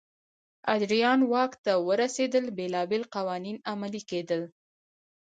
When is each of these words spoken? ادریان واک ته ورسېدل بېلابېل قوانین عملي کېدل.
ادریان 0.75 1.19
واک 1.31 1.51
ته 1.65 1.73
ورسېدل 1.87 2.45
بېلابېل 2.57 3.03
قوانین 3.15 3.57
عملي 3.71 4.01
کېدل. 4.09 4.41